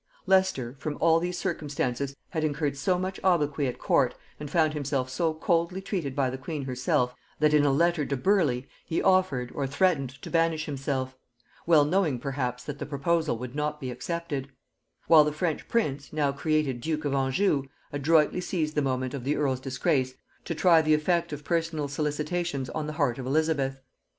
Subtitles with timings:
[0.25, 5.11] Leicester, from all these circumstances, had incurred so much obloquy at court, and found himself
[5.11, 9.51] so coldly treated by the queen herself, that in a letter to Burleigh he offered,
[9.53, 11.15] or threatened, to banish himself;
[11.67, 14.47] well knowing, perhaps, that the proposal would not be accepted;
[15.05, 19.35] while the French prince, now created duke of Anjou, adroitly seized the moment of the
[19.35, 20.15] earl's disgrace
[20.45, 23.79] to try the effect of personal solicitations on the heart of Elizabeth.